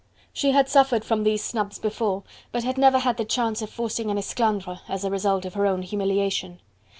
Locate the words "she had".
0.33-0.67